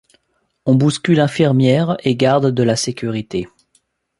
On 0.65 0.73
bouscule 0.73 1.19
infirmières 1.19 1.95
et 1.99 2.15
gardes 2.15 2.49
de 2.49 2.63
la 2.63 2.75
sécurité. 2.75 3.47